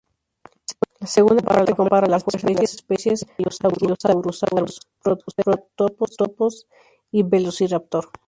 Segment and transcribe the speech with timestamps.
[0.99, 3.23] La segunda parte compara la fuerza de las especies
[3.61, 3.99] "Ankylosaurus",
[4.39, 6.65] "Tarbosaurus", "Protoceratops"
[7.11, 8.09] y "Velociraptor".